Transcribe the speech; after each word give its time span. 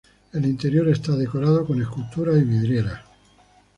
El 0.33 0.47
interior 0.47 0.87
está 0.89 1.15
decorado 1.15 1.63
con 1.63 1.79
esculturas 1.79 2.35
y 2.39 2.43
vidrieras. 2.43 3.01